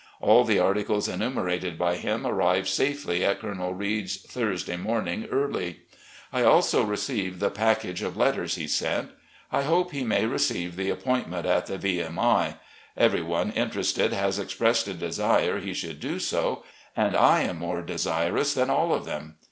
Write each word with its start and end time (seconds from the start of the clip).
All 0.19 0.43
the 0.45 0.57
articles 0.57 1.07
enumerated 1.07 1.77
by 1.77 1.95
him 1.97 2.25
arrived 2.25 2.67
safely 2.67 3.23
at 3.23 3.39
Colonel 3.39 3.75
Reid's 3.75 4.17
Thursday 4.17 4.75
morning 4.75 5.27
early. 5.29 5.81
I 6.33 6.41
also 6.41 6.81
received 6.83 7.39
the 7.39 7.51
package 7.51 8.01
of 8.01 8.17
letters 8.17 8.55
he 8.55 8.65
sent.... 8.65 9.11
I 9.51 9.61
hope 9.61 9.91
he 9.91 10.03
may 10.03 10.25
receive 10.25 10.75
the 10.75 10.89
appointment 10.89 11.45
at 11.45 11.67
the 11.67 11.77
V. 11.77 12.01
M. 12.01 12.17
I. 12.17 12.55
Everyone 12.97 13.51
interested 13.51 14.11
has 14.11 14.39
expressed 14.39 14.87
a 14.87 14.95
desire 14.95 15.59
he 15.59 15.75
should 15.75 15.99
do 15.99 16.17
so, 16.17 16.63
and 16.97 17.15
I 17.15 17.41
am 17.43 17.59
more 17.59 17.83
desirous 17.83 18.55
than 18.55 18.71
all 18.71 18.95
of 18.95 19.05
them. 19.05 19.35